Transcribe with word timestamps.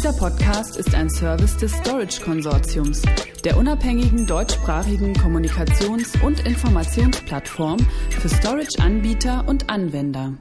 Dieser 0.00 0.14
Podcast 0.14 0.78
ist 0.78 0.94
ein 0.94 1.10
Service 1.10 1.58
des 1.58 1.72
Storage 1.72 2.22
Konsortiums, 2.22 3.02
der 3.44 3.58
unabhängigen 3.58 4.26
deutschsprachigen 4.26 5.12
Kommunikations- 5.12 6.18
und 6.24 6.40
Informationsplattform 6.46 7.78
für 8.08 8.30
Storage-Anbieter 8.30 9.46
und 9.46 9.68
Anwender. 9.68 10.38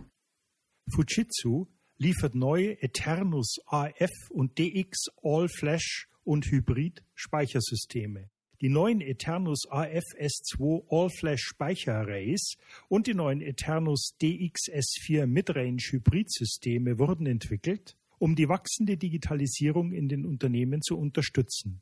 Fujitsu 0.90 1.68
liefert 1.98 2.36
neue 2.36 2.82
Eternus 2.82 3.58
AF 3.66 4.12
und 4.30 4.58
DX 4.58 5.08
All-Flash 5.22 6.08
und 6.24 6.46
Hybrid 6.46 7.04
Speichersysteme. 7.14 8.30
Die 8.62 8.70
neuen 8.70 9.02
Eternus 9.02 9.68
AF 9.70 10.06
S2 10.18 10.86
All-Flash 10.90 11.42
Speicherarrays 11.42 12.56
und 12.88 13.08
die 13.08 13.14
neuen 13.14 13.42
Eternus 13.42 14.16
DX 14.22 14.70
S4 14.70 15.28
Midrange 15.28 15.82
Hybridsysteme 15.92 16.98
wurden 16.98 17.26
entwickelt, 17.26 17.98
um 18.20 18.36
die 18.36 18.48
wachsende 18.48 18.98
Digitalisierung 18.98 19.92
in 19.92 20.08
den 20.08 20.26
Unternehmen 20.26 20.82
zu 20.82 20.98
unterstützen. 20.98 21.82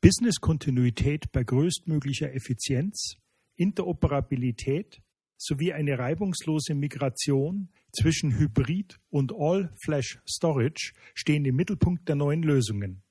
Business-Kontinuität 0.00 1.30
bei 1.32 1.44
größtmöglicher 1.44 2.34
Effizienz, 2.34 3.16
Interoperabilität 3.56 5.02
sowie 5.38 5.72
eine 5.72 5.98
reibungslose 5.98 6.74
Migration 6.74 7.68
zwischen 7.92 8.38
Hybrid 8.38 8.98
und 9.10 9.32
All-Flash 9.36 10.18
Storage 10.28 10.92
stehen 11.14 11.44
im 11.44 11.56
Mittelpunkt 11.56 12.08
der 12.08 12.16
neuen 12.16 12.42
Lösungen. 12.42 13.02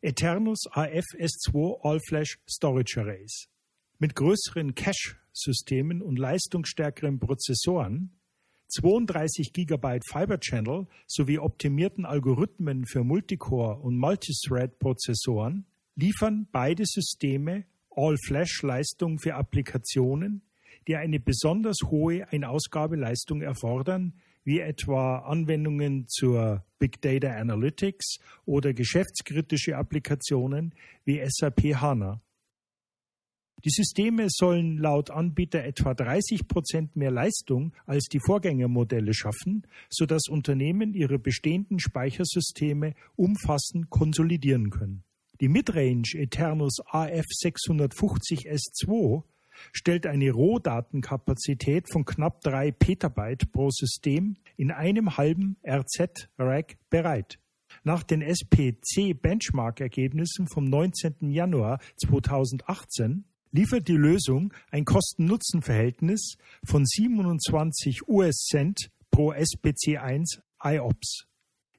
Eternus 0.00 0.66
AF 0.70 1.04
S2 1.18 1.80
All-Flash 1.82 2.38
Storage 2.48 3.00
Arrays. 3.00 3.48
Mit 3.98 4.14
größeren 4.14 4.74
Cache-Systemen 4.74 6.02
und 6.02 6.18
leistungsstärkeren 6.18 7.20
Prozessoren 7.20 8.18
32 8.74 9.52
GB 9.52 10.00
Fiber 10.10 10.40
Channel 10.40 10.86
sowie 11.06 11.38
optimierten 11.38 12.06
Algorithmen 12.06 12.86
für 12.86 13.04
Multicore 13.04 13.76
und 13.76 13.98
Multithread-Prozessoren 13.98 15.66
liefern 15.94 16.48
beide 16.52 16.84
Systeme 16.86 17.64
All-Flash-Leistung 17.94 19.18
für 19.18 19.34
Applikationen, 19.34 20.40
die 20.88 20.96
eine 20.96 21.20
besonders 21.20 21.76
hohe 21.84 22.26
Einausgabeleistung 22.32 23.42
erfordern, 23.42 24.14
wie 24.44 24.60
etwa 24.60 25.18
Anwendungen 25.18 26.08
zur 26.08 26.64
Big 26.78 27.00
Data 27.02 27.30
Analytics 27.36 28.18
oder 28.46 28.72
geschäftskritische 28.72 29.76
Applikationen 29.76 30.74
wie 31.04 31.22
SAP 31.28 31.74
HANA. 31.74 32.20
Die 33.64 33.70
Systeme 33.70 34.26
sollen 34.28 34.76
laut 34.78 35.12
Anbieter 35.12 35.62
etwa 35.62 35.94
30 35.94 36.48
Prozent 36.48 36.96
mehr 36.96 37.12
Leistung 37.12 37.72
als 37.86 38.06
die 38.06 38.18
Vorgängermodelle 38.18 39.14
schaffen, 39.14 39.68
sodass 39.88 40.26
Unternehmen 40.28 40.94
ihre 40.94 41.20
bestehenden 41.20 41.78
Speichersysteme 41.78 42.94
umfassend 43.14 43.88
konsolidieren 43.88 44.70
können. 44.70 45.04
Die 45.40 45.46
Midrange 45.48 46.08
Eternus 46.14 46.80
AF650S2 46.86 49.22
stellt 49.72 50.06
eine 50.06 50.32
Rohdatenkapazität 50.32 51.88
von 51.88 52.04
knapp 52.04 52.40
3 52.40 52.72
Petabyte 52.72 53.52
pro 53.52 53.70
System 53.70 54.34
in 54.56 54.72
einem 54.72 55.16
halben 55.16 55.56
RZ-Rack 55.64 56.78
bereit. 56.90 57.38
Nach 57.84 58.02
den 58.02 58.22
SPC-Benchmark-Ergebnissen 58.22 60.48
vom 60.48 60.64
19. 60.64 61.30
Januar 61.30 61.78
2018 62.04 63.24
liefert 63.52 63.86
die 63.86 63.96
Lösung 63.96 64.52
ein 64.70 64.84
Kosten-Nutzen-Verhältnis 64.84 66.34
von 66.64 66.84
27 66.84 68.08
US-Cent 68.08 68.90
pro 69.10 69.32
SPC1 69.32 70.40
IOPS. 70.64 71.26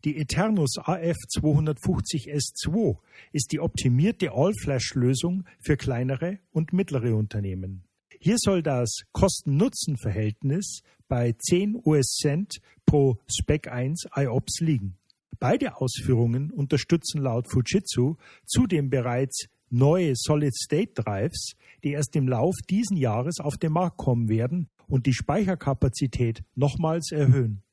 Die 0.05 0.17
Eternus 0.17 0.77
AF250S2 0.77 2.97
ist 3.31 3.51
die 3.51 3.59
optimierte 3.59 4.31
All-Flash-Lösung 4.33 5.45
für 5.59 5.77
kleinere 5.77 6.39
und 6.51 6.73
mittlere 6.73 7.15
Unternehmen. 7.15 7.85
Hier 8.19 8.37
soll 8.37 8.61
das 8.61 9.05
Kosten-Nutzen-Verhältnis 9.11 10.81
bei 11.07 11.33
10 11.33 11.81
US-Cent 11.85 12.61
pro 12.85 13.17
Spec 13.27 13.67
1 13.67 14.07
IOPS 14.15 14.59
liegen. 14.59 14.97
Beide 15.39 15.77
Ausführungen 15.77 16.51
unterstützen 16.51 17.21
laut 17.21 17.49
Fujitsu 17.49 18.15
zudem 18.45 18.89
bereits 18.89 19.47
neue 19.73 20.13
Solid-State-Drives, 20.15 21.53
die 21.83 21.91
erst 21.91 22.15
im 22.15 22.27
Lauf 22.27 22.55
diesen 22.69 22.97
Jahres 22.97 23.39
auf 23.39 23.57
den 23.57 23.73
Markt 23.73 23.97
kommen 23.97 24.29
werden 24.29 24.69
und 24.87 25.05
die 25.05 25.13
Speicherkapazität 25.13 26.43
nochmals 26.55 27.11
erhöhen. 27.11 27.63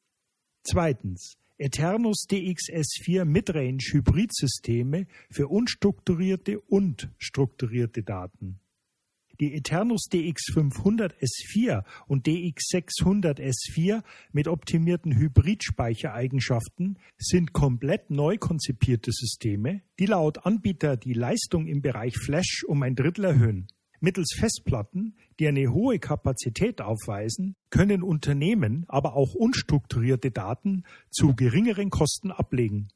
Zweitens. 0.65 1.37
Eternus 1.59 2.25
DXS4 2.31 3.27
Midrange 3.27 3.83
Hybridsysteme 3.93 5.06
für 5.31 5.49
unstrukturierte 5.49 6.59
und 6.59 7.10
strukturierte 7.19 8.03
Daten. 8.03 8.60
Die 9.41 9.55
Eternus 9.55 10.03
DX500S4 10.12 11.84
und 12.06 12.27
DX600S4 12.27 14.03
mit 14.33 14.49
optimierten 14.49 15.17
Hybridspeichereigenschaften 15.17 16.99
sind 17.17 17.55
komplett 17.55 18.11
neu 18.11 18.37
konzipierte 18.37 19.12
Systeme, 19.12 19.81
die 19.99 20.05
laut 20.05 20.45
Anbieter 20.45 20.99
die 20.99 21.15
Leistung 21.15 21.67
im 21.69 21.81
Bereich 21.81 22.19
Flash 22.19 22.65
um 22.67 22.83
ein 22.83 22.95
Drittel 22.95 23.25
erhöhen. 23.25 23.69
Mittels 24.01 24.34
Festplatten, 24.39 25.17
die 25.39 25.49
eine 25.49 25.72
hohe 25.72 25.99
Kapazität 25.99 26.83
aufweisen, 26.83 27.57
können 27.71 28.03
Unternehmen 28.03 28.84
aber 28.89 29.15
auch 29.15 29.34
unstrukturierte 29.34 30.31
Daten 30.31 30.84
zu 31.11 31.34
geringeren 31.34 31.89
Kosten 31.89 32.31
ablegen. 32.31 32.89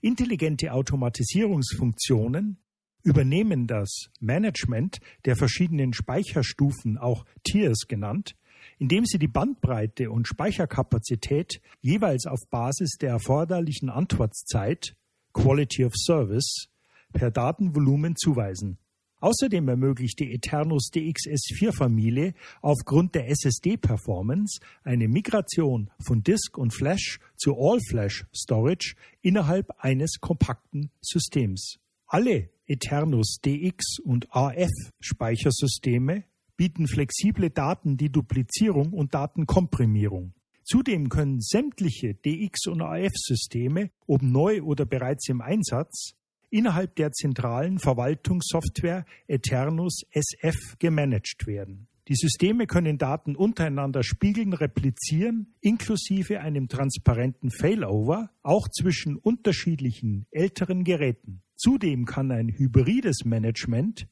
Intelligente 0.00 0.72
Automatisierungsfunktionen 0.72 2.58
übernehmen 3.04 3.66
das 3.66 4.08
Management 4.18 4.98
der 5.26 5.36
verschiedenen 5.36 5.92
Speicherstufen, 5.92 6.98
auch 6.98 7.24
Tiers 7.44 7.86
genannt, 7.86 8.34
indem 8.78 9.04
sie 9.04 9.18
die 9.18 9.28
Bandbreite 9.28 10.10
und 10.10 10.26
Speicherkapazität 10.26 11.60
jeweils 11.80 12.26
auf 12.26 12.40
Basis 12.50 12.96
der 13.00 13.10
erforderlichen 13.10 13.90
Antwortzeit 13.90 14.96
Quality 15.32 15.84
of 15.84 15.92
Service 15.94 16.68
per 17.12 17.30
Datenvolumen 17.30 18.16
zuweisen. 18.16 18.78
Außerdem 19.20 19.68
ermöglicht 19.68 20.18
die 20.20 20.34
Eternus 20.34 20.90
DXS4-Familie 20.92 22.34
aufgrund 22.60 23.14
der 23.14 23.30
SSD-Performance 23.30 24.60
eine 24.82 25.08
Migration 25.08 25.90
von 26.04 26.22
Disk 26.22 26.58
und 26.58 26.74
Flash 26.74 27.20
zu 27.36 27.56
All-Flash-Storage 27.56 28.96
innerhalb 29.22 29.70
eines 29.78 30.20
kompakten 30.20 30.90
Systems. 31.00 31.78
Alle 32.06 32.50
Eternus 32.66 33.38
DX 33.44 33.98
und 34.02 34.26
AF 34.30 34.70
Speichersysteme 35.00 36.24
bieten 36.56 36.86
flexible 36.86 37.50
Datendeduplizierung 37.50 38.92
und 38.92 39.14
Datenkomprimierung. 39.14 40.32
Zudem 40.64 41.10
können 41.10 41.40
sämtliche 41.40 42.14
DX 42.14 42.68
und 42.68 42.80
AF-Systeme, 42.80 43.90
ob 44.06 44.22
neu 44.22 44.62
oder 44.62 44.86
bereits 44.86 45.28
im 45.28 45.42
Einsatz, 45.42 46.14
innerhalb 46.48 46.96
der 46.96 47.12
zentralen 47.12 47.78
Verwaltungssoftware 47.78 49.04
Eternus 49.26 50.02
SF 50.12 50.78
gemanagt 50.78 51.46
werden. 51.46 51.88
Die 52.08 52.16
Systeme 52.16 52.66
können 52.66 52.98
Daten 52.98 53.34
untereinander 53.34 54.02
spiegeln, 54.02 54.52
replizieren, 54.52 55.54
inklusive 55.60 56.40
einem 56.40 56.68
transparenten 56.68 57.50
Failover, 57.50 58.30
auch 58.42 58.68
zwischen 58.68 59.16
unterschiedlichen 59.16 60.26
älteren 60.30 60.84
Geräten. 60.84 61.43
Zudem 61.64 62.04
kann 62.04 62.30
ein 62.30 62.50
hybrides 62.50 63.24
Management 63.24 64.06